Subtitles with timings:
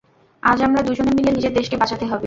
[0.43, 2.19] আজ আমরা দুইজনে মিলে নিজের দেশকে বাঁচাতে হবে।